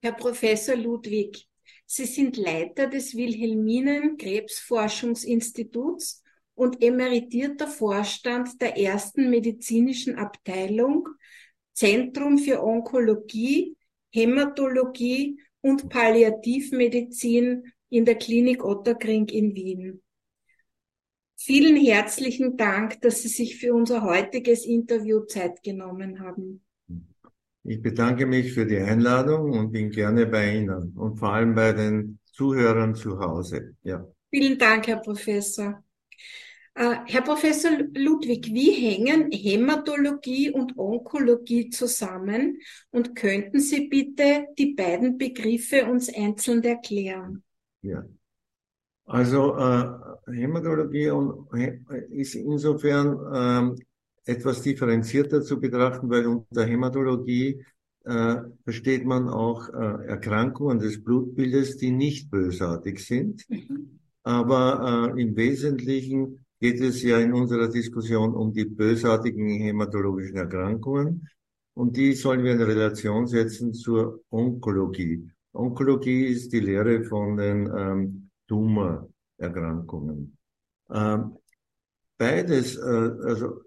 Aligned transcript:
Herr 0.00 0.12
Professor 0.12 0.76
Ludwig, 0.76 1.44
Sie 1.84 2.04
sind 2.04 2.36
Leiter 2.36 2.86
des 2.86 3.16
Wilhelminen 3.16 4.16
Krebsforschungsinstituts 4.16 6.22
und 6.54 6.82
emeritierter 6.82 7.66
Vorstand 7.66 8.60
der 8.60 8.78
ersten 8.78 9.28
medizinischen 9.28 10.16
Abteilung 10.16 11.08
Zentrum 11.72 12.38
für 12.38 12.62
Onkologie, 12.62 13.76
Hämatologie 14.10 15.40
und 15.62 15.88
Palliativmedizin 15.88 17.72
in 17.88 18.04
der 18.04 18.16
Klinik 18.16 18.64
Otterkring 18.64 19.28
in 19.28 19.54
Wien. 19.54 20.02
Vielen 21.36 21.76
herzlichen 21.76 22.56
Dank, 22.56 23.00
dass 23.00 23.22
Sie 23.22 23.28
sich 23.28 23.56
für 23.56 23.74
unser 23.74 24.02
heutiges 24.02 24.64
Interview 24.64 25.24
Zeit 25.24 25.62
genommen 25.62 26.20
haben. 26.20 26.64
Ich 27.68 27.82
bedanke 27.82 28.24
mich 28.24 28.54
für 28.54 28.64
die 28.64 28.78
Einladung 28.78 29.52
und 29.52 29.72
bin 29.72 29.90
gerne 29.90 30.24
bei 30.26 30.56
Ihnen 30.56 30.92
und 30.96 31.18
vor 31.18 31.34
allem 31.34 31.54
bei 31.54 31.72
den 31.72 32.18
Zuhörern 32.32 32.94
zu 32.94 33.18
Hause. 33.20 33.76
Ja. 33.82 34.06
Vielen 34.30 34.58
Dank, 34.58 34.86
Herr 34.86 35.00
Professor. 35.00 35.84
Äh, 36.74 36.96
Herr 37.04 37.20
Professor 37.22 37.72
Ludwig, 37.92 38.46
wie 38.54 38.70
hängen 38.70 39.30
Hämatologie 39.30 40.50
und 40.50 40.78
Onkologie 40.78 41.68
zusammen? 41.68 42.58
Und 42.90 43.14
könnten 43.14 43.60
Sie 43.60 43.88
bitte 43.88 44.46
die 44.56 44.74
beiden 44.74 45.18
Begriffe 45.18 45.84
uns 45.84 46.08
einzeln 46.14 46.62
erklären? 46.62 47.42
Ja. 47.82 48.02
Also 49.04 49.56
äh, 49.56 50.32
Hämatologie 50.32 51.10
und, 51.10 51.48
ist 52.10 52.34
insofern 52.34 53.18
ähm, 53.34 53.76
etwas 54.28 54.62
differenzierter 54.62 55.42
zu 55.42 55.58
betrachten, 55.58 56.10
weil 56.10 56.26
unter 56.26 56.66
Hämatologie 56.66 57.64
äh, 58.04 58.36
versteht 58.62 59.06
man 59.06 59.28
auch 59.28 59.68
äh, 59.70 60.06
Erkrankungen 60.06 60.78
des 60.78 61.02
Blutbildes, 61.02 61.78
die 61.78 61.90
nicht 61.90 62.30
bösartig 62.30 63.04
sind. 63.04 63.48
Mhm. 63.48 64.00
Aber 64.22 65.14
äh, 65.16 65.22
im 65.22 65.34
Wesentlichen 65.34 66.44
geht 66.60 66.80
es 66.80 67.02
ja 67.02 67.18
in 67.18 67.32
unserer 67.32 67.68
Diskussion 67.68 68.34
um 68.34 68.52
die 68.52 68.66
bösartigen 68.66 69.48
hämatologischen 69.48 70.36
Erkrankungen. 70.36 71.28
Und 71.74 71.96
die 71.96 72.12
sollen 72.12 72.44
wir 72.44 72.52
in 72.52 72.62
Relation 72.62 73.26
setzen 73.26 73.72
zur 73.72 74.20
Onkologie. 74.30 75.30
Onkologie 75.52 76.26
ist 76.26 76.52
die 76.52 76.60
Lehre 76.60 77.02
von 77.04 77.36
den 77.36 77.70
ähm, 77.74 78.30
Tumorerkrankungen. 78.46 80.36
Ähm, 80.90 81.36
beides, 82.18 82.76
äh, 82.76 82.80
also 83.24 83.62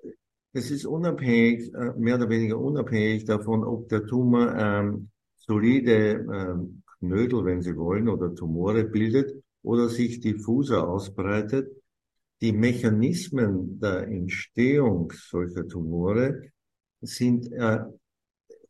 es 0.54 0.72
ist 0.72 0.86
unabhängig, 0.86 1.74
äh, 1.74 1.94
mehr 1.98 2.16
oder 2.16 2.30
weniger 2.30 2.58
unabhängig 2.58 3.26
davon, 3.26 3.64
ob 3.64 3.88
der 3.90 4.06
Tumor 4.06 4.54
ähm, 4.56 5.10
solide 5.38 6.26
ähm, 6.32 6.84
Knödel, 7.00 7.46
wenn 7.46 7.62
Sie 7.62 7.76
wollen, 7.76 8.10
oder 8.10 8.36
Tumore 8.36 8.84
bildet 8.84 9.34
oder 9.64 9.90
sich 9.90 10.20
diffuser 10.20 10.88
ausbreitet. 10.88 11.72
Die 12.42 12.52
Mechanismen 12.52 13.80
der 13.80 14.08
Entstehung 14.08 15.12
solcher 15.16 15.68
Tumore 15.68 16.52
sind 17.02 17.52
äh, 17.52 17.80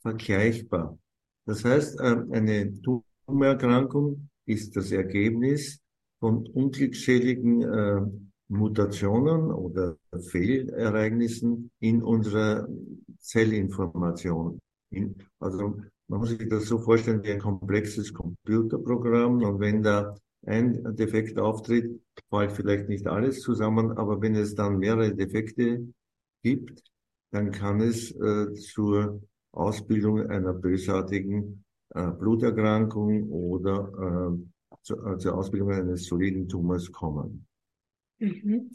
vergleichbar. 0.01 0.97
Das 1.45 1.65
heißt, 1.65 1.99
äh, 1.99 2.15
eine 2.31 2.81
Tumorerkrankung 2.81 4.29
ist 4.45 4.75
das 4.75 4.91
Ergebnis 4.91 5.81
von 6.19 6.45
unglückseligen 6.47 7.61
äh, 7.63 8.01
Mutationen 8.51 9.51
oder 9.51 9.95
Fehlereignissen 10.29 11.71
in 11.79 12.03
unserer 12.03 12.67
Zellinformation. 13.17 14.59
In, 14.89 15.15
also 15.39 15.77
man 16.07 16.19
muss 16.19 16.29
sich 16.29 16.49
das 16.49 16.65
so 16.65 16.77
vorstellen 16.77 17.23
wie 17.23 17.31
ein 17.31 17.39
komplexes 17.39 18.13
Computerprogramm 18.13 19.41
und 19.41 19.59
wenn 19.61 19.81
da 19.81 20.15
ein 20.45 20.95
Defekt 20.95 21.39
auftritt, 21.39 22.01
fällt 22.29 22.51
vielleicht 22.51 22.89
nicht 22.89 23.07
alles 23.07 23.39
zusammen, 23.39 23.91
aber 23.97 24.21
wenn 24.21 24.35
es 24.35 24.53
dann 24.53 24.79
mehrere 24.79 25.15
Defekte 25.15 25.87
gibt, 26.43 26.83
dann 27.31 27.51
kann 27.51 27.79
es 27.79 28.11
äh, 28.11 28.53
zur 28.53 29.21
Ausbildung 29.53 30.29
einer 30.29 30.53
bösartigen 30.53 31.63
äh, 31.91 32.07
Bluterkrankung 32.11 33.29
oder 33.29 34.33
äh, 34.33 34.75
zu, 34.83 34.95
äh, 35.05 35.17
zur 35.17 35.37
Ausbildung 35.37 35.71
eines 35.71 36.05
soliden 36.05 36.49
Tumors 36.49 36.91
kommen. 36.91 37.45
Mhm. 38.21 38.69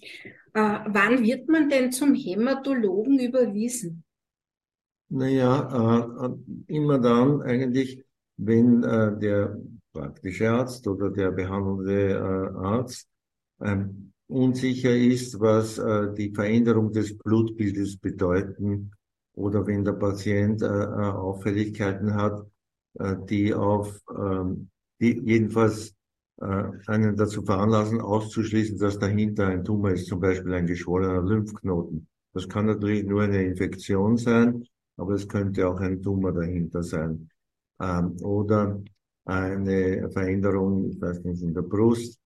Äh, 0.54 0.78
wann 0.86 1.22
wird 1.22 1.48
man 1.48 1.68
denn 1.68 1.92
zum 1.92 2.14
Hämatologen 2.14 3.20
überwiesen? 3.20 4.02
Naja, 5.08 6.26
äh, 6.26 6.74
immer 6.74 6.98
dann 6.98 7.42
eigentlich, 7.42 8.04
wenn 8.36 8.82
äh, 8.82 9.16
der 9.18 9.56
praktische 9.92 10.50
Arzt 10.50 10.86
oder 10.88 11.10
der 11.10 11.30
behandelnde 11.30 12.14
äh, 12.14 12.58
Arzt 12.58 13.08
ähm, 13.60 14.12
unsicher 14.26 14.94
ist, 14.96 15.38
was 15.38 15.78
äh, 15.78 16.12
die 16.14 16.34
Veränderung 16.34 16.92
des 16.92 17.16
Blutbildes 17.16 17.98
bedeuten 17.98 18.90
oder 19.34 19.64
wenn 19.64 19.84
der 19.84 19.92
Patient 19.92 20.60
äh, 20.62 20.66
äh 20.66 21.12
Auffälligkeiten 21.12 22.14
hat, 22.14 22.44
äh, 22.94 23.14
die 23.28 23.54
auf, 23.54 24.00
ähm, 24.10 24.70
die 25.00 25.20
jedenfalls 25.24 25.90
äh, 25.90 25.95
einen 26.38 27.16
dazu 27.16 27.42
veranlassen, 27.42 28.00
auszuschließen, 28.00 28.78
dass 28.78 28.98
dahinter 28.98 29.46
ein 29.46 29.64
Tumor 29.64 29.92
ist, 29.92 30.06
zum 30.06 30.20
Beispiel 30.20 30.52
ein 30.54 30.66
geschwollener 30.66 31.22
Lymphknoten. 31.22 32.06
Das 32.34 32.48
kann 32.48 32.66
natürlich 32.66 33.04
nur 33.04 33.22
eine 33.22 33.42
Infektion 33.42 34.18
sein, 34.18 34.66
aber 34.98 35.14
es 35.14 35.26
könnte 35.26 35.66
auch 35.66 35.80
ein 35.80 36.02
Tumor 36.02 36.32
dahinter 36.32 36.82
sein. 36.82 37.30
Ähm, 37.80 38.16
oder 38.22 38.82
eine 39.24 40.10
Veränderung, 40.10 40.90
ich 40.90 41.00
weiß 41.00 41.24
nicht, 41.24 41.42
in 41.42 41.54
der 41.54 41.62
Brust. 41.62 42.20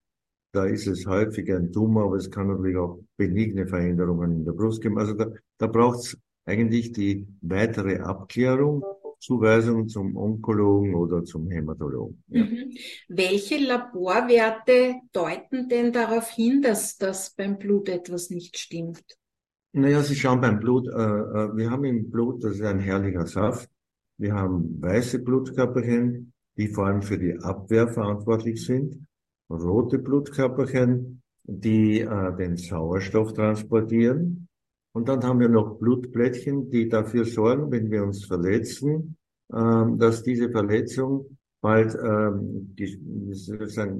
Da 0.53 0.65
ist 0.65 0.87
es 0.87 1.05
häufig 1.07 1.51
ein 1.53 1.71
Tumor, 1.71 2.05
aber 2.05 2.17
es 2.17 2.29
kann 2.29 2.47
natürlich 2.47 2.75
auch 2.75 2.99
benigne 3.15 3.65
Veränderungen 3.65 4.31
in 4.33 4.45
der 4.45 4.51
Brust 4.51 4.81
geben. 4.81 4.99
Also 4.99 5.13
da, 5.13 5.27
da 5.57 5.67
braucht 5.67 5.99
es 5.99 6.17
eigentlich 6.45 6.91
die 6.91 7.25
weitere 7.41 7.99
Abklärung 7.99 8.83
Zuweisung 9.21 9.87
zum 9.87 10.17
Onkologen 10.17 10.95
oder 10.95 11.23
zum 11.23 11.49
Hämatologen. 11.49 12.23
Ja. 12.27 12.43
Mhm. 12.43 12.71
Welche 13.07 13.57
Laborwerte 13.59 14.95
deuten 15.13 15.69
denn 15.69 15.93
darauf 15.93 16.29
hin, 16.29 16.61
dass 16.61 16.97
das 16.97 17.29
beim 17.35 17.59
Blut 17.59 17.87
etwas 17.87 18.31
nicht 18.31 18.57
stimmt? 18.57 19.03
Naja, 19.73 20.01
Sie 20.01 20.15
schauen 20.15 20.41
beim 20.41 20.59
Blut, 20.59 20.87
äh, 20.87 20.91
äh, 20.91 21.55
wir 21.55 21.69
haben 21.69 21.85
im 21.85 22.09
Blut, 22.09 22.43
das 22.43 22.55
ist 22.55 22.63
ein 22.63 22.79
herrlicher 22.79 23.27
Saft, 23.27 23.69
wir 24.17 24.33
haben 24.33 24.81
weiße 24.81 25.19
Blutkörperchen, 25.19 26.33
die 26.57 26.67
vor 26.67 26.87
allem 26.87 27.03
für 27.03 27.17
die 27.17 27.37
Abwehr 27.37 27.87
verantwortlich 27.87 28.65
sind, 28.65 29.05
rote 29.49 29.99
Blutkörperchen, 29.99 31.21
die 31.43 32.01
äh, 32.01 32.35
den 32.35 32.57
Sauerstoff 32.57 33.33
transportieren 33.33 34.49
und 34.93 35.07
dann 35.07 35.23
haben 35.23 35.39
wir 35.39 35.49
noch 35.49 35.77
Blutplättchen, 35.79 36.69
die 36.69 36.89
dafür 36.89 37.25
sorgen, 37.25 37.71
wenn 37.71 37.89
wir 37.89 38.03
uns 38.03 38.25
verletzen, 38.25 39.17
ähm, 39.53 39.97
dass 39.97 40.23
diese 40.23 40.49
Verletzung 40.49 41.37
bald 41.61 41.95
ähm, 41.95 42.75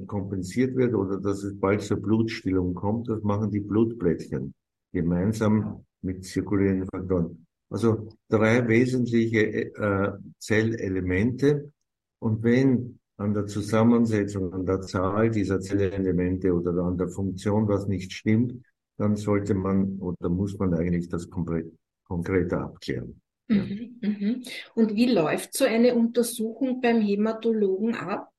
kompensiert 0.07 0.75
wird 0.75 0.96
oder 0.96 1.19
dass 1.19 1.44
es 1.44 1.57
bald 1.59 1.81
zur 1.81 1.97
Blutstillung 1.97 2.74
kommt. 2.74 3.07
Das 3.07 3.22
machen 3.24 3.52
die 3.52 3.59
Blutplättchen 3.59 4.53
gemeinsam 4.91 5.85
mit 6.02 6.25
zirkulierenden 6.25 6.88
Faktoren. 6.88 7.46
Also 7.69 8.09
drei 8.28 8.68
wesentliche 8.68 9.73
äh, 9.75 10.12
Zellelemente. 10.40 11.72
Und 12.19 12.44
wenn 12.44 13.00
an 13.18 13.34
der 13.34 13.46
Zusammensetzung, 13.46 14.52
an 14.52 14.66
der 14.66 14.81
Zahl 14.81 15.29
dieser 15.29 15.62
Zellelemente 15.62 16.53
oder 16.53 16.72
an 16.84 16.97
der 16.97 17.08
Funktion 17.08 17.68
was 17.68 17.88
nicht 17.88 18.12
stimmt, 18.12 18.56
dann 19.02 19.16
sollte 19.16 19.56
man 19.56 19.98
oder 20.00 20.30
muss 20.30 20.58
man 20.60 20.76
eigentlich 20.76 21.10
das 21.10 21.28
konkreter 21.30 22.62
abklären. 22.62 23.20
Mhm, 23.48 23.98
mhm. 24.02 24.44
Und 24.76 24.96
wie 24.96 25.12
läuft 25.12 25.56
so 25.56 25.66
eine 25.66 25.96
Untersuchung 25.96 26.82
beim 26.82 27.02
Hämatologen 27.02 27.96
ab? 27.96 28.30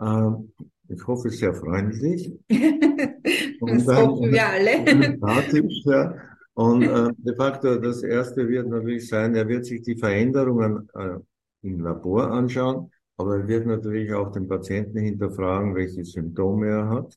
Ähm, 0.00 0.52
ich 0.88 1.06
hoffe 1.06 1.30
sehr 1.30 1.54
freundlich. 1.54 2.32
das 2.48 3.86
dann, 3.86 4.08
hoffen 4.08 4.32
wir 4.32 4.46
alle. 4.48 4.84
ja. 5.84 6.14
Und 6.54 6.82
äh, 6.82 7.12
de 7.16 7.36
facto, 7.36 7.76
das 7.76 8.02
erste 8.02 8.48
wird 8.48 8.68
natürlich 8.68 9.08
sein, 9.08 9.34
er 9.36 9.48
wird 9.48 9.64
sich 9.64 9.80
die 9.82 9.96
Veränderungen 9.96 10.88
äh, 10.94 11.18
im 11.62 11.80
Labor 11.80 12.32
anschauen, 12.32 12.90
aber 13.16 13.38
er 13.38 13.48
wird 13.48 13.66
natürlich 13.66 14.12
auch 14.12 14.32
den 14.32 14.48
Patienten 14.48 14.98
hinterfragen, 14.98 15.74
welche 15.76 16.04
Symptome 16.04 16.66
er 16.66 16.88
hat. 16.90 17.16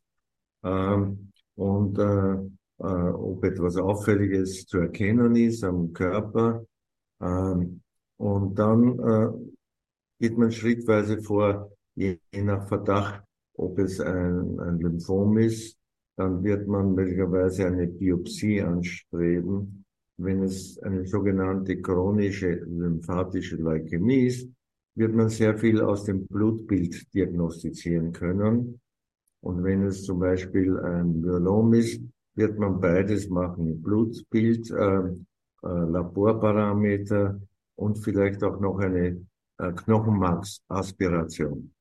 Ähm, 0.64 1.32
und 1.56 1.98
äh, 2.00 2.36
äh, 2.80 3.10
ob 3.12 3.44
etwas 3.44 3.78
Auffälliges 3.78 4.66
zu 4.66 4.80
erkennen 4.80 5.36
ist 5.36 5.64
am 5.64 5.94
Körper. 5.94 6.66
Ähm, 7.22 7.82
und 8.18 8.60
dann 8.60 9.00
äh, 9.00 9.28
geht 10.20 10.38
man 10.38 10.52
schrittweise 10.52 11.22
vor, 11.22 11.72
je, 11.96 12.18
je 12.34 12.44
nach 12.44 12.68
Verdacht, 12.68 13.24
ob 13.56 13.80
es 13.80 14.00
ein, 14.00 14.60
ein 14.60 14.80
Lymphom 14.80 15.38
ist, 15.38 15.78
dann 16.18 16.44
wird 16.44 16.68
man 16.68 16.94
möglicherweise 16.94 17.68
eine 17.68 17.88
Biopsie 17.88 18.62
anstreben. 18.62 19.86
Wenn 20.18 20.44
es 20.44 20.80
eine 20.80 21.06
sogenannte 21.06 21.82
chronische 21.82 22.52
lymphatische 22.54 23.58
Leukämie 23.58 24.28
ist, 24.28 24.50
wird 24.96 25.14
man 25.14 25.28
sehr 25.28 25.58
viel 25.58 25.82
aus 25.82 26.06
dem 26.06 26.26
Blutbild 26.26 27.14
diagnostizieren 27.14 28.14
können. 28.14 28.80
Und 29.46 29.64
wenn 29.64 29.86
es 29.86 30.02
zum 30.02 30.18
Beispiel 30.18 30.76
ein 30.80 31.22
Myelom 31.22 31.72
ist, 31.76 32.02
wird 32.34 32.58
man 32.58 32.82
beides 32.82 33.30
machen. 33.30 33.80
Blutbild, 33.80 34.72
äh, 34.72 34.76
äh, 34.76 35.12
Laborparameter 35.62 37.40
und 37.76 38.00
vielleicht 38.00 38.44
auch 38.44 38.60
noch 38.60 38.80
eine 38.80 39.24
äh, 39.60 39.72
Knochenmarksaspiration. 39.72 41.72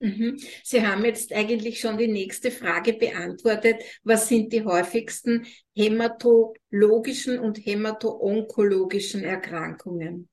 Mhm. 0.00 0.36
Sie 0.64 0.84
haben 0.84 1.04
jetzt 1.04 1.32
eigentlich 1.32 1.78
schon 1.78 1.96
die 1.96 2.08
nächste 2.08 2.50
Frage 2.50 2.94
beantwortet. 2.94 3.76
Was 4.02 4.26
sind 4.26 4.52
die 4.52 4.64
häufigsten 4.64 5.46
hämatologischen 5.76 7.38
und 7.38 7.58
hämato-onkologischen 7.58 9.22
Erkrankungen? 9.22 10.28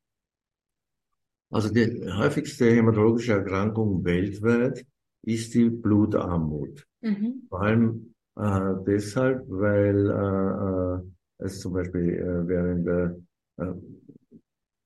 Also 1.51 1.69
die 1.69 2.03
häufigste 2.11 2.71
hämatologische 2.71 3.33
Erkrankung 3.33 4.03
weltweit 4.03 4.87
ist 5.23 5.53
die 5.53 5.69
Blutarmut. 5.69 6.85
Mhm. 7.01 7.47
Vor 7.49 7.61
allem 7.61 8.13
äh, 8.35 8.73
deshalb, 8.85 9.45
weil 9.49 10.09
äh, 10.09 10.99
äh 10.99 11.13
es 11.43 11.59
zum 11.59 11.73
Beispiel 11.73 12.13
äh, 12.13 12.47
während 12.47 12.87
der 12.87 13.17
äh, 13.57 13.73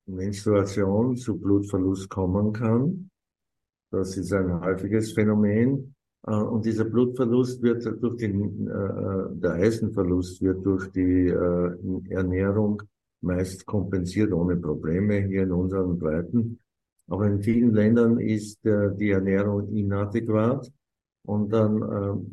Menstruation 0.07 1.16
zu 1.16 1.38
Blutverlust 1.38 2.10
kommen 2.10 2.54
kann. 2.54 3.10
Das 3.92 4.18
ist 4.18 4.34
ein 4.34 4.60
häufiges 4.62 5.13
Phänomen. 5.13 5.94
Äh, 6.25 6.36
und 6.36 6.66
dieser 6.66 6.86
Blutverlust 6.86 7.62
wird 7.62 7.86
durch 8.01 8.18
den, 8.18 8.66
der 8.66 9.54
Eisenverlust 9.54 10.42
wird 10.42 10.66
durch 10.66 10.92
die 10.92 11.28
Ernährung 12.10 12.81
meist 13.22 13.66
kompensiert 13.66 14.31
ohne 14.31 14.56
Probleme 14.57 15.22
hier 15.28 15.44
in 15.44 15.51
unseren 15.51 15.98
Breiten. 15.98 16.60
Aber 17.09 17.27
in 17.27 17.42
vielen 17.42 17.74
Ländern 17.74 18.19
ist 18.19 18.59
die 18.63 19.12
Ernährung 19.12 19.69
inadäquat 19.69 20.69
und 21.25 21.54
dann, 21.54 21.81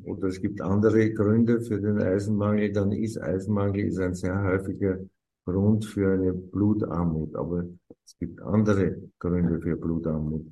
oder 0.02 0.28
es 0.28 0.40
gibt 0.40 0.60
andere 0.60 1.12
Gründe 1.12 1.60
für 1.60 1.80
den 1.80 1.98
Eisenmangel, 1.98 2.72
dann 2.72 2.90
ist 2.90 3.20
Eisenmangel 3.20 3.86
ist 3.86 3.98
ein 3.98 4.14
sehr 4.14 4.42
häufiger 4.42 4.98
Grund 5.44 5.84
für 5.84 6.12
eine 6.12 6.32
Blutarmut. 6.32 7.34
Aber 7.36 7.64
es 8.04 8.16
gibt 8.18 8.40
andere 8.42 8.96
Gründe 9.18 9.60
für 9.60 9.76
Blutarmut. 9.76 10.46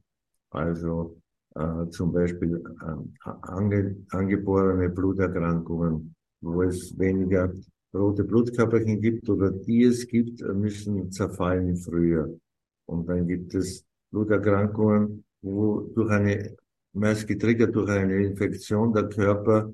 Also 0.50 1.16
äh, 1.54 1.88
zum 1.90 2.12
Beispiel 2.12 2.56
äh, 2.56 3.30
ange, 3.42 3.96
angeborene 4.10 4.88
Bluterkrankungen, 4.90 6.14
wo 6.40 6.62
es 6.62 6.98
weniger 6.98 7.52
rote 7.94 8.24
Blutkörperchen 8.24 9.00
gibt 9.00 9.28
oder 9.28 9.50
die 9.50 9.84
es 9.84 10.06
gibt, 10.06 10.40
müssen 10.40 11.10
zerfallen 11.10 11.76
früher. 11.76 12.38
Und 12.86 13.08
dann 13.08 13.26
gibt 13.26 13.54
es 13.54 13.84
Bluterkrankungen, 14.12 15.24
wo 15.40 15.80
durch 15.94 16.10
eine, 16.10 16.56
meist 16.92 17.26
getriggert 17.26 17.74
durch 17.74 17.90
eine 17.90 18.24
Infektion 18.24 18.92
der 18.92 19.08
Körper 19.08 19.72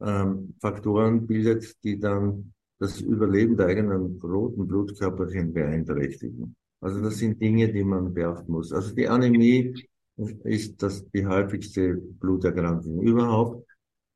ähm, 0.00 0.54
Faktoren 0.60 1.26
bildet, 1.26 1.76
die 1.84 1.98
dann 1.98 2.52
das 2.78 3.00
Überleben 3.00 3.56
der 3.56 3.66
eigenen 3.66 4.18
roten 4.22 4.66
Blutkörperchen 4.66 5.52
beeinträchtigen. 5.52 6.56
Also 6.80 7.02
das 7.02 7.18
sind 7.18 7.40
Dinge, 7.40 7.70
die 7.70 7.84
man 7.84 8.14
beachten 8.14 8.50
muss. 8.50 8.72
Also 8.72 8.94
die 8.94 9.06
Anämie 9.06 9.74
ist 10.44 10.82
das 10.82 11.06
die 11.10 11.26
häufigste 11.26 11.96
Bluterkrankung 11.96 13.02
überhaupt. 13.02 13.66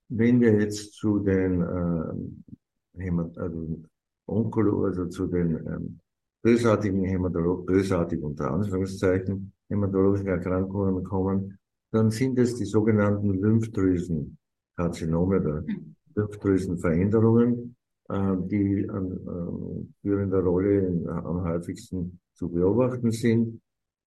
Wenn 0.08 0.40
wir 0.40 0.58
jetzt 0.60 0.94
zu 0.94 1.18
den 1.18 1.60
äh, 1.60 3.10
also 3.36 3.82
Onkolo, 4.26 4.84
also 4.84 5.06
zu 5.06 5.26
den 5.26 5.56
ähm, 5.66 6.00
bösartigen 6.44 7.02
Hämatolog, 7.04 7.66
bösartig 7.66 8.22
unter 8.22 8.50
Anführungszeichen, 8.50 9.52
hämatologischen 9.70 10.28
Erkrankungen 10.28 11.02
kommen, 11.02 11.58
dann 11.90 12.10
sind 12.10 12.38
es 12.38 12.54
die 12.56 12.66
sogenannten 12.66 13.32
Lymphdrüsenkarzinome 13.40 15.40
oder 15.40 15.62
mhm. 15.62 15.94
Lymphdrüsenveränderungen, 16.14 17.74
äh, 18.10 18.36
die 18.50 18.86
an 18.90 19.12
äh, 19.12 19.86
führender 20.02 20.40
Rolle 20.40 20.86
in, 20.86 21.08
am 21.08 21.44
häufigsten 21.44 22.20
zu 22.34 22.50
beobachten 22.50 23.10
sind. 23.10 23.62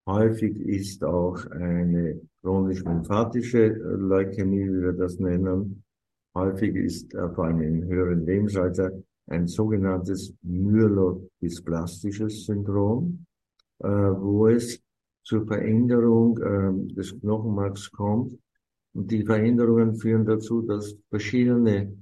Häufig 0.08 0.60
ist 0.60 1.04
auch 1.04 1.44
eine 1.48 2.22
chronisch-lymphatische 2.42 3.68
Leukämie, 3.68 4.70
wie 4.70 4.84
wir 4.84 4.94
das 4.94 5.18
nennen. 5.18 5.84
Häufig 6.36 6.76
ist 6.76 7.16
äh, 7.16 7.30
vor 7.34 7.46
allem 7.46 7.62
im 7.62 7.84
höheren 7.86 8.28
Lebensalter 8.28 8.92
ein 9.28 9.48
sogenanntes 9.48 10.34
myelodysplastisches 10.42 12.46
Syndrom, 12.46 13.26
äh, 13.80 13.88
wo 13.88 14.48
es 14.48 14.82
zur 15.24 15.46
Veränderung 15.46 16.38
äh, 16.38 16.94
des 16.94 17.20
Knochenmarks 17.20 17.92
kommt. 17.92 18.38
Und 18.94 19.12
die 19.12 19.26
Veränderungen 19.26 19.96
führen 19.96 20.26
dazu, 20.26 20.62
dass 20.62 20.96
verschiedene, 21.10 21.94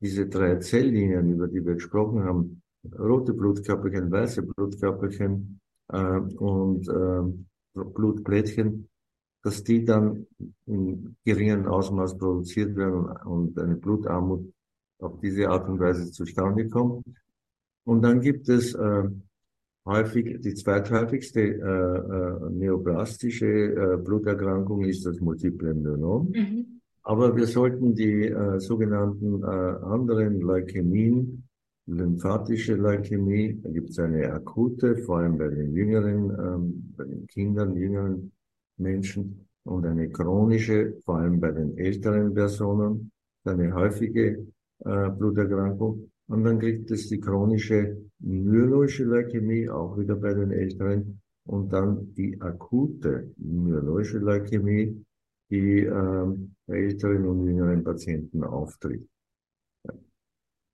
diese 0.00 0.28
drei 0.28 0.56
Zelllinien, 0.56 1.30
über 1.30 1.48
die 1.48 1.64
wir 1.64 1.74
gesprochen 1.74 2.22
haben, 2.22 2.62
rote 2.98 3.32
Blutkörperchen, 3.32 4.10
weiße 4.10 4.42
Blutkörperchen 4.42 5.60
äh, 5.88 6.18
und 6.18 6.86
äh, 6.88 7.22
Blutplättchen, 7.74 8.88
dass 9.42 9.64
die 9.64 9.84
dann 9.84 10.26
in 10.66 11.16
geringen 11.24 11.66
Ausmaß 11.66 12.18
produziert 12.18 12.76
werden 12.76 13.06
und 13.24 13.58
eine 13.58 13.76
Blutarmut 13.76 14.52
auf 14.98 15.20
diese 15.20 15.48
Art 15.48 15.68
und 15.68 15.78
Weise 15.80 16.10
zustande 16.10 16.68
kommt. 16.68 17.04
Und 17.84 18.02
dann 18.02 18.20
gibt 18.20 18.48
es 18.48 18.74
äh, 18.74 19.04
häufig, 19.86 20.40
die 20.40 20.54
zweithäufigste 20.54 21.40
äh, 21.40 21.56
äh, 21.56 22.50
neoplastische 22.50 23.46
äh, 23.46 23.96
Bluterkrankung 23.96 24.84
ist 24.84 25.06
das 25.06 25.20
Multiple 25.20 25.74
Myelonom. 25.74 26.30
Mhm. 26.34 26.80
Aber 27.02 27.34
wir 27.34 27.46
sollten 27.46 27.94
die 27.94 28.26
äh, 28.26 28.60
sogenannten 28.60 29.42
äh, 29.42 29.46
anderen 29.46 30.40
Leukämien 30.40 31.48
lymphatische 31.88 32.74
Leukämie, 32.74 33.58
da 33.62 33.70
gibt 33.70 33.90
es 33.90 33.98
eine 33.98 34.30
akute, 34.30 34.98
vor 34.98 35.18
allem 35.18 35.38
bei 35.38 35.48
den 35.48 35.72
jüngeren, 35.72 36.30
ähm, 36.30 36.94
bei 36.96 37.04
den 37.04 37.26
Kindern, 37.26 37.74
jüngeren 37.76 38.30
Menschen 38.76 39.48
und 39.64 39.86
eine 39.86 40.10
chronische, 40.10 40.98
vor 41.04 41.18
allem 41.18 41.40
bei 41.40 41.50
den 41.50 41.76
älteren 41.78 42.34
Personen, 42.34 43.10
eine 43.44 43.72
häufige 43.72 44.46
äh, 44.80 45.10
Bluterkrankung. 45.10 46.10
Und 46.28 46.44
dann 46.44 46.58
gibt 46.58 46.90
es 46.90 47.08
die 47.08 47.20
chronische 47.20 47.96
myeloische 48.18 49.04
Leukämie, 49.04 49.68
auch 49.68 49.96
wieder 49.98 50.16
bei 50.16 50.34
den 50.34 50.50
älteren, 50.50 51.20
und 51.46 51.72
dann 51.72 52.12
die 52.14 52.38
akute 52.40 53.32
myeloische 53.38 54.18
Leukämie, 54.18 55.04
die 55.50 55.80
ähm, 55.80 56.54
bei 56.66 56.76
älteren 56.76 57.26
und 57.26 57.46
jüngeren 57.46 57.82
Patienten 57.82 58.44
auftritt. 58.44 59.08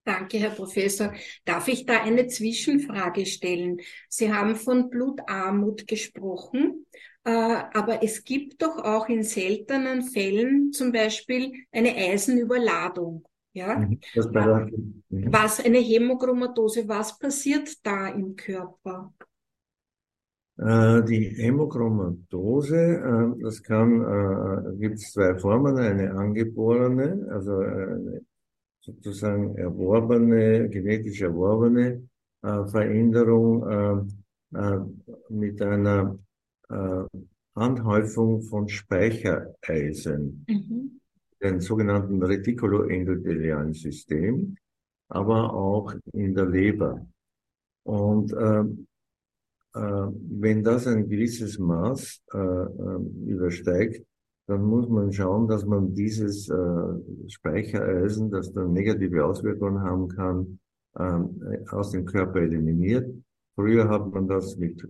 Danke, 0.05 0.39
Herr 0.39 0.51
Professor. 0.51 1.15
Darf 1.47 1.67
ich 1.69 1.87
da 1.87 2.03
eine 2.03 2.27
Zwischenfrage 2.27 3.25
stellen? 3.25 3.79
Sie 4.09 4.33
haben 4.33 4.55
von 4.55 4.91
Blutarmut 4.91 5.87
gesprochen, 5.87 6.85
äh, 7.25 7.31
aber 7.31 8.03
es 8.03 8.23
gibt 8.23 8.61
doch 8.61 8.77
auch 8.85 9.09
in 9.09 9.23
seltenen 9.23 10.03
Fällen 10.03 10.73
zum 10.73 10.93
Beispiel 10.93 11.53
eine 11.73 11.95
Eisenüberladung. 11.95 13.25
Ja? 13.55 13.79
Mhm. 13.79 13.99
Mhm. 15.09 15.33
Was 15.33 15.65
eine 15.65 15.79
Hämochromatose, 15.79 16.87
was 16.87 17.19
passiert 17.19 17.69
da 17.83 18.09
im 18.09 18.37
Körper? 18.37 19.15
Äh, 20.59 21.03
die 21.05 21.25
Hämochromatose, 21.37 22.77
äh, 22.77 23.43
das 23.43 23.63
kann, 23.63 24.77
gibt 24.79 24.97
es 24.97 25.13
zwei 25.13 25.37
Formen, 25.39 25.79
eine 25.79 26.13
angeborene, 26.13 27.27
also 27.31 27.59
eine 27.59 28.21
sozusagen 28.85 29.57
erworbene, 29.57 30.69
genetisch 30.69 31.23
erworbene 31.23 32.07
äh, 32.43 32.67
Veränderung 32.67 34.11
äh, 34.53 34.59
äh, 34.59 34.81
mit 35.31 35.63
einer 35.63 36.19
äh, 36.69 37.05
Anhäufung 37.55 38.43
von 38.43 38.69
Speichereisen, 38.69 40.45
mhm. 40.47 41.01
Den 41.45 41.61
sogenannten 41.61 42.23
retikuloendothelialen 42.23 43.75
System, 43.75 44.57
aber 45.09 45.53
auch 45.55 45.95
in 46.13 46.35
der 46.35 46.47
Leber. 46.47 47.07
Und 47.85 48.33
äh, 48.33 48.65
äh, 49.75 50.09
wenn 50.41 50.65
das 50.65 50.87
ein 50.87 51.09
gewisses 51.09 51.59
Maß 51.59 52.23
äh, 52.33 52.39
äh, 52.39 52.99
übersteigt, 53.27 54.07
dann 54.47 54.63
muss 54.63 54.89
man 54.89 55.13
schauen, 55.13 55.49
dass 55.49 55.65
man 55.65 55.95
dieses 55.95 56.49
äh, 56.49 57.29
Speichereisen, 57.29 58.31
das 58.31 58.53
dann 58.53 58.73
negative 58.73 59.25
Auswirkungen 59.25 59.81
haben 59.81 60.09
kann, 60.09 60.59
ähm, 60.99 61.41
aus 61.71 61.91
dem 61.91 62.05
Körper 62.05 62.41
eliminiert. 62.41 63.11
Früher 63.55 63.89
hat 63.89 64.13
man 64.13 64.29
das 64.29 64.57
mit 64.57 64.83
äh, 64.83 64.89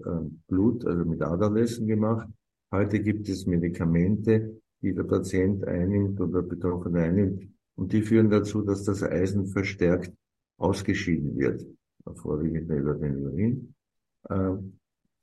Blut, 0.48 0.84
also 0.86 1.04
mit 1.04 1.22
Aderlässen 1.22 1.86
gemacht. 1.86 2.28
Heute 2.72 3.00
gibt 3.00 3.28
es 3.28 3.46
Medikamente, 3.46 4.60
die 4.84 4.94
der 4.94 5.04
Patient 5.04 5.64
einnimmt 5.64 6.20
oder 6.20 6.42
Betroffene 6.42 7.02
einnimmt. 7.02 7.48
Und 7.76 7.92
die 7.92 8.02
führen 8.02 8.30
dazu, 8.30 8.62
dass 8.62 8.84
das 8.84 9.02
Eisen 9.02 9.46
verstärkt 9.46 10.12
ausgeschieden 10.58 11.36
wird, 11.36 11.66
vorwiegend 12.14 12.70
über 12.70 12.94
den 12.94 13.26
Urin. 13.26 13.74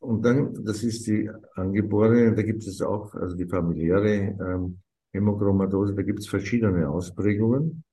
Und 0.01 0.25
dann, 0.25 0.65
das 0.65 0.83
ist 0.83 1.05
die 1.07 1.29
angeborene, 1.53 2.33
da 2.35 2.41
gibt 2.41 2.65
es 2.65 2.81
auch, 2.81 3.13
also 3.13 3.35
die 3.35 3.45
familiäre 3.45 4.35
ähm, 4.41 4.79
Hämochromatose, 5.13 5.93
da 5.93 6.01
gibt 6.01 6.19
es 6.19 6.27
verschiedene 6.27 6.89
Ausprägungen. 6.89 7.83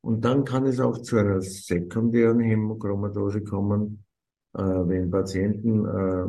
Und 0.00 0.24
dann 0.24 0.44
kann 0.44 0.66
es 0.66 0.80
auch 0.80 0.98
zu 0.98 1.18
einer 1.18 1.40
sekundären 1.42 2.40
Hämochromatose 2.40 3.42
kommen, 3.42 4.04
äh, 4.54 4.62
wenn 4.62 5.10
Patienten 5.10 5.84
äh, 5.84 6.26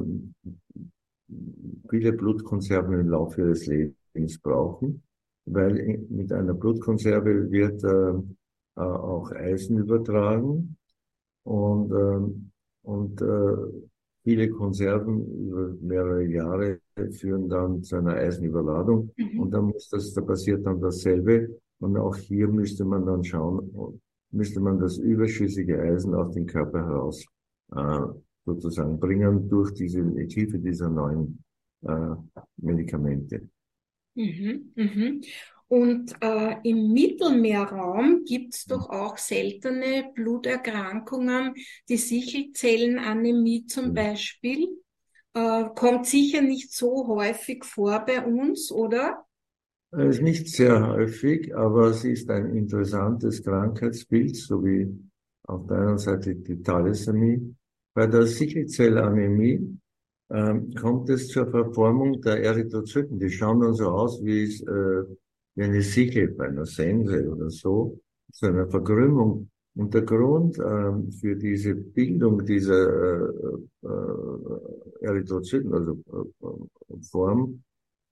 viele 1.90 2.14
Blutkonserven 2.14 3.00
im 3.00 3.10
Laufe 3.10 3.42
ihres 3.42 3.66
Lebens 3.66 4.03
brauchen, 4.42 5.04
weil 5.46 6.06
mit 6.10 6.32
einer 6.32 6.54
Blutkonserve 6.54 7.52
wird 7.52 7.84
äh, 7.84 8.14
äh 8.78 8.82
auch 8.82 9.32
Eisen 9.32 9.78
übertragen 9.78 10.78
und, 11.44 11.92
äh, 11.92 12.88
und 12.88 13.22
äh, 13.22 13.84
viele 14.24 14.50
Konserven 14.50 15.48
über 15.48 15.76
mehrere 15.82 16.26
Jahre 16.26 16.80
führen 17.12 17.50
dann 17.50 17.84
zu 17.84 17.98
einer 17.98 18.14
Eisenüberladung 18.14 19.12
mhm. 19.18 19.40
und 19.40 19.52
dann 19.52 19.66
muss 19.66 19.90
das, 19.90 20.14
da 20.14 20.22
passiert 20.22 20.66
dann 20.66 20.80
dasselbe 20.80 21.60
und 21.80 21.98
auch 21.98 22.16
hier 22.16 22.48
müsste 22.48 22.86
man 22.86 23.06
dann 23.06 23.24
schauen, 23.24 24.00
müsste 24.32 24.60
man 24.60 24.80
das 24.80 24.98
überschüssige 24.98 25.80
Eisen 25.82 26.14
aus 26.16 26.34
dem 26.34 26.46
Körper 26.46 26.86
heraus 26.86 27.26
äh, 27.76 28.00
sozusagen 28.46 29.00
bringen 29.00 29.50
durch 29.50 29.74
diese 29.74 30.02
Hilfe 30.02 30.60
dieser 30.60 30.90
neuen 30.90 31.44
äh, 31.84 32.16
Medikamente. 32.58 33.50
Mhm, 34.16 34.72
mhm. 34.76 35.22
Und 35.68 36.14
äh, 36.22 36.58
im 36.64 36.94
Mittelmeerraum 36.94 38.26
gibt 38.26 38.54
es 38.54 38.66
doch 38.66 38.90
auch 38.90 39.18
seltene 39.18 40.12
Bluterkrankungen, 40.14 41.56
die 41.90 41.98
Sichelzellenanämie 41.98 43.66
zum 43.66 43.90
mhm. 43.90 43.94
Beispiel. 43.96 44.68
Äh, 45.34 45.66
kommt 45.76 46.06
sicher 46.06 46.42
nicht 46.42 46.72
so 46.72 47.08
häufig 47.08 47.66
vor 47.66 48.06
bei 48.06 48.24
uns, 48.24 48.72
oder? 48.72 49.26
Es 49.90 50.18
ist 50.18 50.22
nicht 50.22 50.48
sehr 50.48 50.88
häufig, 50.88 51.56
aber 51.56 51.94
sie 51.94 52.12
ist 52.12 52.30
ein 52.30 52.56
interessantes 52.56 53.44
Krankheitsbild, 53.44 54.36
so 54.36 54.64
wie 54.64 54.88
auf 55.48 55.66
der 55.68 55.78
einen 55.78 55.98
Seite 55.98 56.36
die 56.36 56.62
Thalassämie. 56.62 57.56
Bei 57.96 58.08
der 58.08 58.28
Sichelzellanämie 58.28 59.78
ähm, 60.34 60.74
kommt 60.74 61.10
es 61.10 61.28
zur 61.28 61.48
Verformung 61.48 62.20
der 62.22 62.44
Erythrozyten. 62.44 63.20
Die 63.20 63.30
schauen 63.30 63.62
dann 63.62 63.76
so 63.76 63.90
aus 63.90 64.24
wie, 64.24 64.46
äh, 64.46 65.06
wie 65.56 65.64
eine 65.64 65.82
Sichel 65.82 66.30
bei 66.30 66.48
einer 66.48 66.66
Sense 66.66 67.30
oder 67.30 67.50
so, 67.52 68.00
zu 68.32 68.48
einer 68.48 68.68
Verkrümmung. 68.68 69.50
Und 69.76 69.94
der 69.94 70.02
Grund 70.02 70.58
ähm, 70.60 71.12
für 71.12 71.36
diese 71.36 71.76
Bildung 71.76 72.44
dieser 72.46 73.24
äh, 73.24 73.88
äh, 73.88 75.06
Erythrozyten, 75.06 75.74
also 75.74 76.00
äh, 76.12 76.96
Form, 77.12 77.64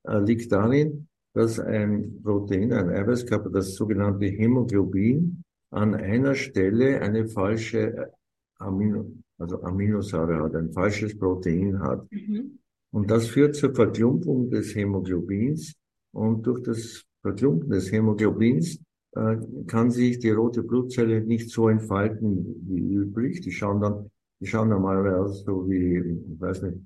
äh, 0.07 0.19
liegt 0.19 0.51
darin, 0.51 1.07
dass 1.33 1.59
ein 1.59 2.21
Protein, 2.23 2.73
ein 2.73 2.89
Eiweißkörper, 2.89 3.49
das 3.49 3.75
sogenannte 3.75 4.25
Hämoglobin, 4.25 5.43
an 5.71 5.95
einer 5.95 6.35
Stelle 6.35 7.01
eine 7.01 7.27
falsche 7.27 8.11
Amino, 8.57 9.11
also 9.41 9.61
Aminosäure 9.63 10.43
hat, 10.43 10.55
ein 10.55 10.71
falsches 10.71 11.17
Protein 11.17 11.79
hat. 11.79 12.09
Mhm. 12.11 12.59
Und 12.91 13.09
das 13.09 13.27
führt 13.27 13.55
zur 13.55 13.73
Verklumpung 13.73 14.49
des 14.49 14.75
Hämoglobins. 14.75 15.73
Und 16.13 16.45
durch 16.45 16.61
das 16.63 17.03
Verklumpen 17.21 17.69
des 17.69 17.91
Hämoglobins 17.91 18.79
äh, 19.15 19.37
kann 19.67 19.91
sich 19.91 20.19
die 20.19 20.31
rote 20.31 20.63
Blutzelle 20.63 21.21
nicht 21.21 21.49
so 21.49 21.69
entfalten 21.69 22.55
wie 22.67 22.93
üblich. 22.95 23.41
Die 23.41 23.51
schauen 23.51 23.81
dann, 23.81 24.09
die 24.39 24.47
schauen 24.47 24.69
normalerweise 24.69 25.19
aus 25.19 25.43
so 25.43 25.69
wie, 25.69 25.97
ich 25.97 26.41
weiß 26.41 26.63
nicht, 26.63 26.77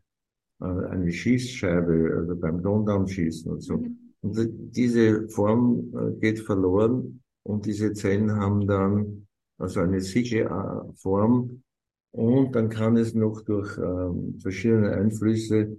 äh, 0.61 0.65
eine 0.65 1.11
Schießscheibe, 1.11 2.15
also 2.17 2.35
beim 2.35 2.61
Dondaumschießen 2.61 3.51
und 3.51 3.61
so. 3.61 3.77
Mhm. 3.77 3.97
Und 4.21 4.75
diese 4.75 5.27
Form 5.29 5.91
äh, 5.93 6.19
geht 6.19 6.39
verloren 6.39 7.21
und 7.43 7.65
diese 7.65 7.93
Zellen 7.93 8.31
haben 8.31 8.65
dann 8.67 9.27
also 9.57 9.79
eine 9.79 10.01
sichere 10.01 10.91
Form, 10.95 11.63
und 12.15 12.55
dann 12.55 12.69
kann 12.69 12.95
es 12.95 13.13
noch 13.13 13.41
durch 13.41 13.77
ähm, 13.77 14.39
verschiedene 14.39 14.91
Einflüsse 14.91 15.77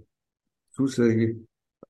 zusätzlich 0.71 1.35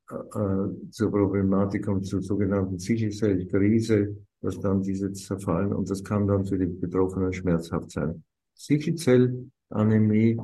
äh, 0.09 0.15
äh, 0.15 0.89
zur 0.89 1.11
Problematik 1.11 1.85
kommen, 1.85 2.03
zur 2.03 2.21
sogenannten 2.21 2.79
Sichelzellkrise, 2.79 4.15
dass 4.41 4.57
dann 4.61 4.81
diese 4.81 5.11
zerfallen 5.11 5.73
und 5.73 5.89
das 5.89 6.01
kann 6.01 6.27
dann 6.27 6.45
für 6.45 6.57
die 6.57 6.65
Betroffenen 6.65 7.33
schmerzhaft 7.33 7.91
sein. 7.91 8.23
Sichelzellanämie 8.53 10.37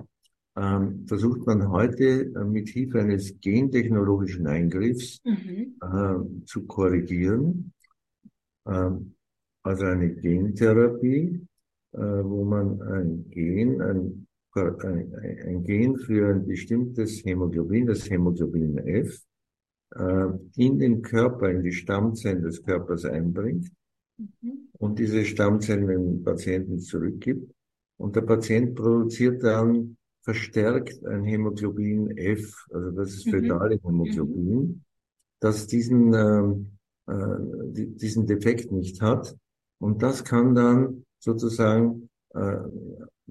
ähm, 0.58 1.08
versucht 1.08 1.48
man 1.48 1.70
heute 1.70 2.26
äh, 2.26 2.44
mit 2.44 2.68
Hilfe 2.68 3.00
eines 3.00 3.40
gentechnologischen 3.40 4.48
Eingriffs 4.48 5.22
mhm. 5.24 5.78
äh, 5.82 6.46
zu 6.46 6.68
korrigieren, 6.68 7.72
ähm, 8.68 9.16
also 9.64 9.86
eine 9.86 10.14
Gentherapie 10.14 11.40
äh, 11.40 11.53
wo 11.94 12.44
man 12.44 12.82
ein 12.82 13.30
Gen, 13.30 13.82
ein, 13.82 14.28
ein, 14.56 15.16
ein 15.46 15.64
Gen 15.64 15.98
für 15.98 16.30
ein 16.30 16.48
bestimmtes 16.48 17.24
Hämoglobin, 17.24 17.88
das 17.88 18.10
Hämoglobin 18.10 18.78
F, 18.80 19.24
äh, 19.96 20.28
in 20.56 20.80
den 20.80 21.02
Körper, 21.02 21.50
in 21.50 21.64
die 21.64 21.72
Stammzellen 21.72 22.42
des 22.42 22.64
Körpers 22.64 23.06
einbringt 23.06 23.72
mhm. 24.18 24.70
und 24.74 24.98
diese 25.00 25.24
Stammzellen 25.26 25.88
dem 25.88 26.24
Patienten 26.24 26.80
zurückgibt. 26.80 27.54
Und 27.98 28.16
der 28.16 28.22
Patient 28.22 28.76
produziert 28.76 29.44
dann 29.44 29.98
verstärkt 30.22 31.06
ein 31.06 31.24
Hämoglobin 31.24 32.18
F, 32.18 32.66
also 32.72 32.92
das 32.92 33.14
ist 33.14 33.30
fötale 33.30 33.76
mhm. 33.76 33.82
Hämoglobin, 33.88 34.56
mhm. 34.56 34.84
das 35.40 35.68
diesen, 35.68 36.14
ähm, 36.14 36.78
äh, 37.08 37.96
diesen 37.96 38.26
Defekt 38.26 38.72
nicht 38.72 39.02
hat. 39.02 39.36
Und 39.80 40.02
das 40.02 40.24
kann 40.24 40.56
dann 40.56 41.06
sozusagen 41.24 42.10
äh, 42.34 42.58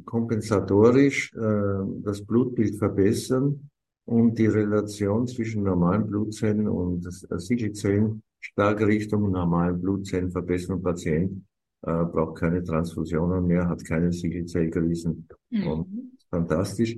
kompensatorisch 0.05 1.33
äh, 1.35 1.85
das 2.03 2.25
Blutbild 2.25 2.77
verbessern 2.77 3.69
und 4.07 4.39
die 4.39 4.47
Relation 4.47 5.27
zwischen 5.27 5.63
normalen 5.63 6.07
Blutzellen 6.07 6.69
und 6.69 7.07
äh, 7.07 7.39
Sichelzellen 7.39 8.23
stark 8.41 8.81
Richtung 8.81 9.31
normalen 9.31 9.81
Blutzellen 9.81 10.31
verbessern. 10.31 10.77
Und 10.77 10.83
Patient 10.83 11.45
äh, 11.83 12.05
braucht 12.05 12.39
keine 12.39 12.65
Transfusionen 12.65 13.47
mehr, 13.47 13.69
hat 13.69 13.85
keine 13.85 14.11
Sichelzellkrisen. 14.11 15.29
Mhm. 15.51 16.13
Fantastisch. 16.31 16.97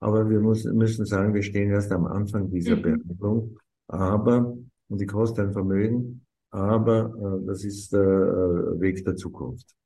Aber 0.00 0.28
wir 0.28 0.40
muss, 0.40 0.64
müssen 0.64 1.04
sagen, 1.04 1.34
wir 1.34 1.42
stehen 1.42 1.70
erst 1.70 1.92
am 1.92 2.06
Anfang 2.06 2.50
dieser 2.50 2.76
mhm. 2.76 2.82
Behandlung. 2.82 3.58
Aber, 3.88 4.56
und 4.88 5.00
die 5.00 5.06
kostet 5.06 5.46
ein 5.46 5.52
Vermögen, 5.52 6.24
aber 6.50 7.14
äh, 7.18 7.46
das 7.46 7.64
ist 7.64 7.92
der 7.92 8.00
äh, 8.00 8.80
Weg 8.80 9.04
der 9.04 9.16
Zukunft. 9.16 9.76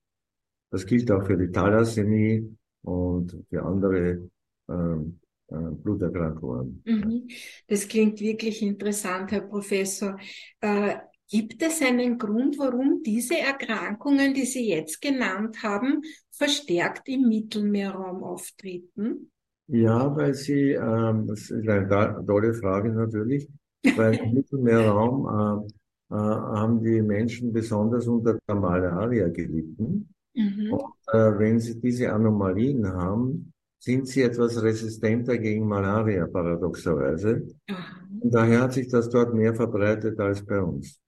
Das 0.71 0.87
gilt 0.87 1.11
auch 1.11 1.25
für 1.25 1.37
die 1.37 1.51
Thalassämie 1.51 2.57
und 2.83 3.37
für 3.49 3.63
andere 3.63 4.29
ähm, 4.69 5.21
äh, 5.49 5.55
Bluterkrankungen. 5.55 6.83
Mhm. 6.85 7.29
Das 7.69 7.87
klingt 7.87 8.21
wirklich 8.21 8.63
interessant, 8.63 9.31
Herr 9.31 9.43
Professor. 9.43 10.19
Äh, 10.61 10.97
gibt 11.29 11.63
es 11.63 11.83
einen 11.83 12.19
Grund, 12.19 12.59
warum 12.59 13.03
diese 13.05 13.39
Erkrankungen, 13.39 14.35
die 14.35 14.45
Sie 14.45 14.69
jetzt 14.69 15.01
genannt 15.01 15.63
haben, 15.63 16.03
verstärkt 16.31 17.09
im 17.09 17.29
Mittelmeerraum 17.29 18.25
auftreten? 18.25 19.31
Ja, 19.69 20.15
weil 20.15 20.35
sie, 20.35 20.73
ähm, 20.73 21.27
das 21.27 21.51
ist 21.51 21.69
eine 21.69 22.25
tolle 22.25 22.55
Frage 22.55 22.93
natürlich, 22.93 23.49
weil 23.97 24.15
im 24.15 24.35
Mittelmeerraum 24.35 25.67
äh, 26.11 26.15
äh, 26.15 26.17
haben 26.17 26.83
die 26.83 27.03
Menschen 27.03 27.53
besonders 27.53 28.07
unter 28.07 28.39
der 28.47 28.55
Malaria 28.55 29.29
gelitten. 29.29 30.09
Mhm. 30.37 30.73
Und 30.73 30.95
äh, 31.13 31.39
wenn 31.39 31.59
Sie 31.59 31.81
diese 31.81 32.13
Anomalien 32.13 32.87
haben, 32.87 33.53
sind 33.79 34.07
Sie 34.07 34.23
etwas 34.23 34.63
resistenter 34.63 35.39
gegen 35.39 35.67
Malaria, 35.67 36.27
paradoxerweise. 36.27 37.47
Mhm. 37.69 38.21
Und 38.21 38.35
daher 38.35 38.63
hat 38.63 38.75
sich 38.75 38.89
das 38.89 39.09
dort 39.09 39.35
mehr 39.35 39.55
verbreitet 39.55 40.19
als 40.21 40.45
bei 40.45 40.61
uns. 40.61 41.01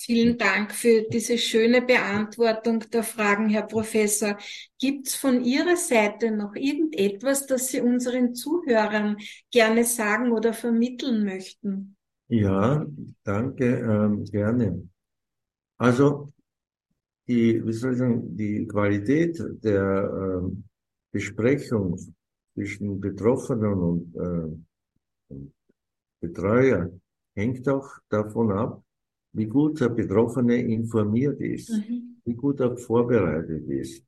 Vielen 0.00 0.38
Dank 0.38 0.72
für 0.72 1.02
diese 1.10 1.36
schöne 1.36 1.82
Beantwortung 1.82 2.84
der 2.92 3.02
Fragen, 3.02 3.48
Herr 3.48 3.66
Professor. 3.66 4.38
Gibt 4.78 5.08
es 5.08 5.16
von 5.16 5.44
Ihrer 5.44 5.76
Seite 5.76 6.30
noch 6.30 6.54
irgendetwas, 6.54 7.46
das 7.46 7.68
Sie 7.68 7.80
unseren 7.80 8.32
Zuhörern 8.34 9.16
gerne 9.50 9.84
sagen 9.84 10.30
oder 10.30 10.52
vermitteln 10.52 11.24
möchten? 11.24 11.96
Ja, 12.28 12.86
danke, 13.24 13.64
ähm, 13.64 14.24
gerne. 14.24 14.88
Also 15.78 16.32
die, 17.28 17.64
wie 17.64 17.72
soll 17.72 17.92
ich 17.92 17.98
sagen, 17.98 18.36
die 18.36 18.66
Qualität 18.66 19.38
der 19.62 20.42
äh, 20.42 20.50
Besprechung 21.12 21.98
zwischen 22.54 23.00
Betroffenen 23.00 23.74
und 23.74 24.16
äh, 25.30 25.36
Betreuer 26.20 26.90
hängt 27.36 27.68
auch 27.68 27.88
davon 28.08 28.50
ab, 28.50 28.82
wie 29.32 29.46
gut 29.46 29.80
der 29.80 29.90
Betroffene 29.90 30.56
informiert 30.56 31.40
ist, 31.40 31.70
mhm. 31.70 32.16
wie 32.24 32.34
gut 32.34 32.60
er 32.60 32.76
vorbereitet 32.76 33.68
ist 33.68 34.02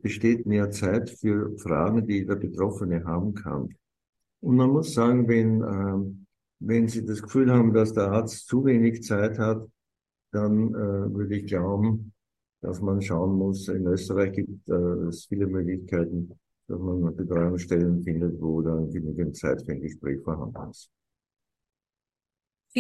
besteht 0.01 0.47
mehr 0.47 0.71
Zeit 0.71 1.11
für 1.11 1.57
Fragen, 1.59 2.07
die 2.07 2.27
der 2.27 2.37
Betroffene 2.37 3.05
haben 3.05 3.35
kann. 3.35 3.75
Und 4.41 4.57
man 4.57 4.71
muss 4.71 4.95
sagen, 4.95 5.29
wenn, 5.29 5.63
ähm, 5.63 6.27
wenn 6.61 6.89
Sie 6.89 7.05
das 7.05 7.23
Gefühl 7.23 7.53
haben, 7.53 7.73
dass 7.73 7.93
der 7.93 8.11
Arzt 8.11 8.47
zu 8.47 8.65
wenig 8.65 9.03
Zeit 9.03 9.39
hat, 9.39 9.69
dann 10.33 10.75
äh, 10.75 11.15
würde 11.15 11.37
ich 11.37 11.47
glauben, 11.47 12.13
dass 12.61 12.81
man 12.81 13.01
schauen 13.01 13.37
muss. 13.37 13.69
In 13.69 13.87
Österreich 13.87 14.33
gibt 14.33 14.69
äh, 14.69 15.09
es 15.09 15.27
viele 15.27 15.47
Möglichkeiten, 15.47 16.39
dass 16.67 16.79
man 16.79 17.17
Betreuungsstellen 17.17 18.03
findet, 18.03 18.41
wo 18.41 18.61
dann 18.63 18.91
genügend 18.91 19.37
Zeit 19.37 19.63
für 19.63 19.73
ein 19.73 19.81
Gespräch 19.81 20.21
vorhanden 20.23 20.71
ist. 20.71 20.91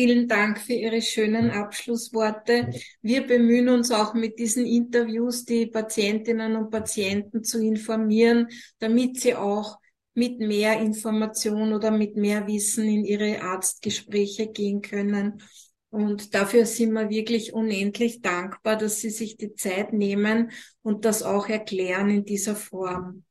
Vielen 0.01 0.29
Dank 0.29 0.61
für 0.61 0.75
Ihre 0.75 1.03
schönen 1.03 1.51
Abschlussworte. 1.51 2.71
Wir 3.03 3.27
bemühen 3.27 3.69
uns 3.69 3.91
auch 3.91 4.15
mit 4.15 4.39
diesen 4.39 4.65
Interviews 4.65 5.45
die 5.45 5.67
Patientinnen 5.67 6.55
und 6.55 6.71
Patienten 6.71 7.43
zu 7.43 7.61
informieren, 7.61 8.47
damit 8.79 9.19
sie 9.19 9.35
auch 9.35 9.77
mit 10.15 10.39
mehr 10.39 10.79
Information 10.79 11.73
oder 11.73 11.91
mit 11.91 12.15
mehr 12.15 12.47
Wissen 12.47 12.85
in 12.85 13.05
ihre 13.05 13.43
Arztgespräche 13.43 14.47
gehen 14.47 14.83
können. 14.83 15.43
Und 15.91 16.33
dafür 16.33 16.65
sind 16.65 16.93
wir 16.93 17.11
wirklich 17.11 17.53
unendlich 17.53 18.21
dankbar, 18.21 18.77
dass 18.77 19.01
Sie 19.01 19.11
sich 19.11 19.37
die 19.37 19.55
Zeit 19.55 19.93
nehmen 19.93 20.53
und 20.83 21.07
das 21.07 21.25
auch 21.25 21.49
erklären 21.49 22.09
in 22.09 22.25
dieser 22.25 22.55
Form. 22.55 23.25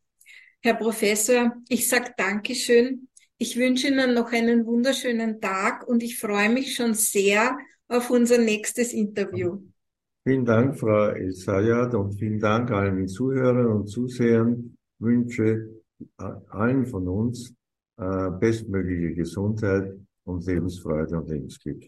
Herr 0.59 0.73
Professor, 0.73 1.53
ich 1.69 1.87
sage 1.87 2.11
Dankeschön. 2.17 3.07
Ich 3.39 3.55
wünsche 3.55 3.89
Ihnen 3.89 4.13
noch 4.15 4.31
einen 4.31 4.65
wunderschönen 4.65 5.39
Tag 5.39 5.87
und 5.87 6.01
ich 6.01 6.19
freue 6.19 6.49
mich 6.49 6.75
schon 6.75 6.95
sehr 6.95 7.57
auf 7.87 8.09
unser 8.09 8.39
nächstes 8.39 8.93
Interview. 8.93 9.61
Vielen 10.27 10.43
Dank, 10.43 10.77
Frau 10.77 11.11
Isayat, 11.15 11.93
und 11.93 12.13
vielen 12.13 12.39
Dank 12.39 12.71
allen 12.71 13.07
Zuhörern 13.07 13.67
und 13.67 13.87
Zusehern. 13.87 14.75
Ich 14.99 15.05
wünsche 15.05 15.69
allen 16.17 16.85
von 16.85 17.07
uns 17.07 17.53
äh, 17.97 18.31
bestmögliche 18.31 19.13
Gesundheit 19.13 19.93
und 20.25 20.45
Lebensfreude 20.45 21.17
und 21.17 21.29
Lebensglück. 21.29 21.87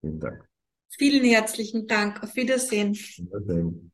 Vielen 0.00 0.20
Dank. 0.20 0.48
Vielen 0.90 1.24
herzlichen 1.24 1.86
Dank. 1.86 2.22
Auf 2.22 2.34
Wiedersehen. 2.36 2.94
Wiedersehen. 2.94 3.92